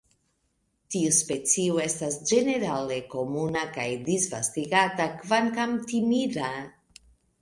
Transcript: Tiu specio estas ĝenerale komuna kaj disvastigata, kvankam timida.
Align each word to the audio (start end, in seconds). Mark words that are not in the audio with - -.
Tiu 0.93 1.09
specio 1.17 1.75
estas 1.83 2.17
ĝenerale 2.31 2.97
komuna 3.13 3.63
kaj 3.77 3.87
disvastigata, 4.09 5.07
kvankam 5.21 5.77
timida. 5.93 6.51